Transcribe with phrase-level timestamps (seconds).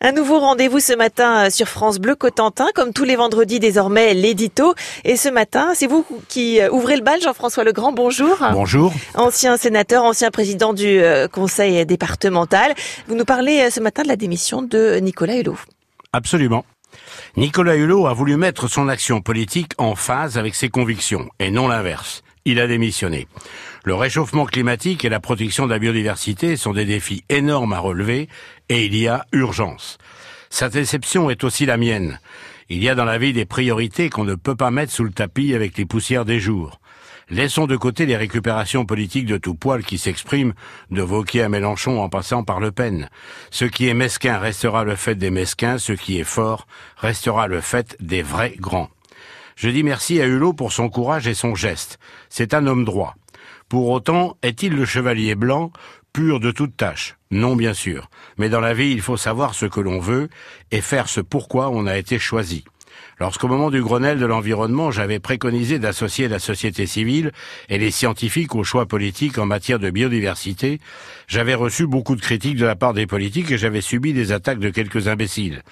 [0.00, 4.14] Un nouveau rendez-vous ce matin euh, sur France Bleu Cotentin, comme tous les vendredis désormais,
[4.14, 4.74] l'édito.
[5.04, 8.36] Et ce matin, c'est vous qui euh, ouvrez le bal, Jean-François Legrand, bonjour.
[8.52, 8.92] Bonjour.
[9.16, 12.74] Ancien sénateur, ancien président du euh, conseil départemental.
[13.08, 15.58] Vous nous parlez ce matin de la démission de Nicolas Hulot.
[16.12, 16.64] Absolument.
[17.36, 21.66] Nicolas Hulot a voulu mettre son action politique en phase avec ses convictions, et non
[21.66, 22.22] l'inverse.
[22.50, 23.28] Il a démissionné.
[23.84, 28.26] Le réchauffement climatique et la protection de la biodiversité sont des défis énormes à relever
[28.70, 29.98] et il y a urgence.
[30.48, 32.18] Sa déception est aussi la mienne.
[32.70, 35.12] Il y a dans la vie des priorités qu'on ne peut pas mettre sous le
[35.12, 36.80] tapis avec les poussières des jours.
[37.28, 40.54] Laissons de côté les récupérations politiques de tout poil qui s'expriment,
[40.90, 43.10] de Vauquier à Mélenchon en passant par Le Pen.
[43.50, 47.60] Ce qui est mesquin restera le fait des mesquins, ce qui est fort restera le
[47.60, 48.88] fait des vrais grands.
[49.58, 51.98] Je dis merci à Hulot pour son courage et son geste.
[52.28, 53.16] C'est un homme droit.
[53.68, 55.72] Pour autant, est-il le chevalier blanc,
[56.12, 57.16] pur de toute tâche?
[57.32, 58.08] Non, bien sûr.
[58.36, 60.28] Mais dans la vie, il faut savoir ce que l'on veut
[60.70, 62.62] et faire ce pourquoi on a été choisi.
[63.20, 67.32] Lorsqu'au moment du Grenelle de l'environnement, j'avais préconisé d'associer la société civile
[67.68, 70.78] et les scientifiques aux choix politiques en matière de biodiversité,
[71.26, 74.60] j'avais reçu beaucoup de critiques de la part des politiques et j'avais subi des attaques
[74.60, 75.62] de quelques imbéciles.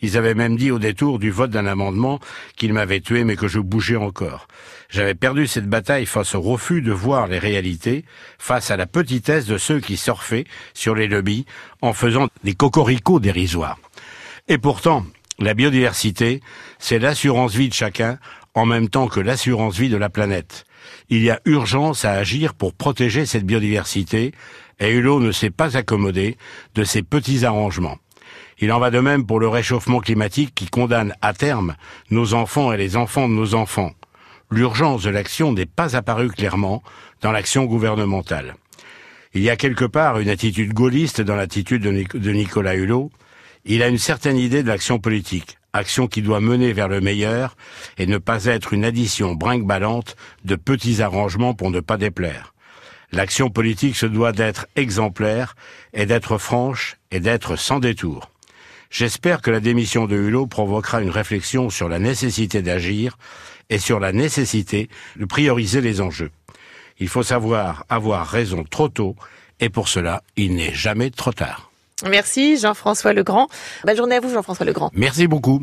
[0.00, 2.20] Ils avaient même dit au détour du vote d'un amendement
[2.56, 4.48] qu'ils m'avaient tué mais que je bougeais encore.
[4.88, 8.04] J'avais perdu cette bataille face au refus de voir les réalités,
[8.38, 11.44] face à la petitesse de ceux qui surfaient sur les lobbies
[11.82, 13.78] en faisant des cocoricots dérisoires.
[14.48, 15.04] Et pourtant,
[15.38, 16.40] la biodiversité,
[16.78, 18.18] c'est l'assurance vie de chacun
[18.54, 20.64] en même temps que l'assurance vie de la planète.
[21.08, 24.32] Il y a urgence à agir pour protéger cette biodiversité
[24.80, 26.36] et Hulot ne s'est pas accommodé
[26.74, 27.98] de ces petits arrangements.
[28.58, 31.74] Il en va de même pour le réchauffement climatique qui condamne à terme
[32.10, 33.92] nos enfants et les enfants de nos enfants.
[34.50, 36.82] L'urgence de l'action n'est pas apparue clairement
[37.22, 38.54] dans l'action gouvernementale.
[39.32, 43.10] Il y a quelque part une attitude gaulliste dans l'attitude de, Nicolas Hulot,
[43.64, 47.56] il a une certaine idée de l'action politique, action qui doit mener vers le meilleur
[47.98, 52.54] et ne pas être une addition brinque-ballante de petits arrangements pour ne pas déplaire.
[53.12, 55.56] L'action politique se doit d'être exemplaire
[55.92, 58.30] et d'être franche et d'être sans détour.
[58.90, 63.16] J'espère que la démission de Hulot provoquera une réflexion sur la nécessité d'agir
[63.70, 66.30] et sur la nécessité de prioriser les enjeux.
[66.98, 69.16] Il faut savoir avoir raison trop tôt
[69.58, 71.70] et pour cela, il n'est jamais trop tard.
[72.08, 73.48] Merci Jean-François Legrand.
[73.84, 74.90] Bonne journée à vous Jean-François Legrand.
[74.94, 75.62] Merci beaucoup.